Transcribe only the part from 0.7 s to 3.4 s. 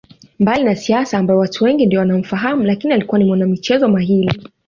siasa ambayo watu wengi ndiyo wanamfahamu lakini alikuwa ni